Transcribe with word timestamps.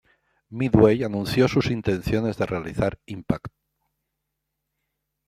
Midway 0.49 1.03
anunció 1.03 1.47
sus 1.47 1.67
intenciones 1.69 2.35
de 2.35 2.47
realizar 2.47 2.99
"Impact! 3.05 3.53